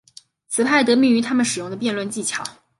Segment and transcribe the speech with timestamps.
[0.47, 2.43] 此派得名于他们使用的辩论技巧。